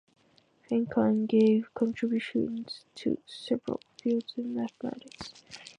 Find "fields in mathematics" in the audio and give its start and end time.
4.01-5.31